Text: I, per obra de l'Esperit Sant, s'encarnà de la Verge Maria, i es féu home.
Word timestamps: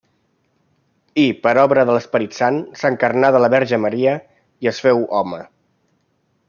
I, 1.23 1.25
per 1.43 1.53
obra 1.63 1.83
de 1.89 1.97
l'Esperit 1.97 2.33
Sant, 2.39 2.57
s'encarnà 2.81 3.31
de 3.37 3.45
la 3.45 3.53
Verge 3.55 3.81
Maria, 3.87 4.17
i 4.67 4.73
es 4.73 4.85
féu 4.87 5.07
home. 5.21 5.45